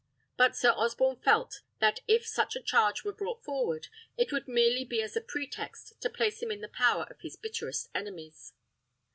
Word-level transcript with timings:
But 0.35 0.55
Sir 0.55 0.71
Osborne 0.71 1.17
felt 1.17 1.61
that 1.77 1.99
if 2.07 2.25
such 2.25 2.55
a 2.55 2.59
charge 2.59 3.03
were 3.03 3.13
brought 3.13 3.43
forward, 3.43 3.87
it 4.17 4.31
would 4.31 4.47
merely 4.47 4.83
be 4.83 4.99
as 5.03 5.15
a 5.15 5.21
pretext 5.21 6.01
to 6.01 6.09
place 6.09 6.41
him 6.41 6.49
in 6.49 6.61
the 6.61 6.67
power 6.67 7.03
of 7.11 7.19
his 7.21 7.35
bitterest 7.35 7.87
enemies. 7.93 8.53